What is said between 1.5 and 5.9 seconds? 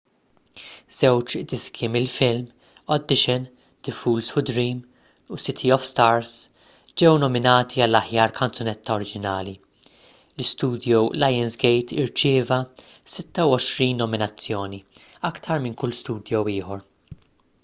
diski mill-film audition the fools who dream u city of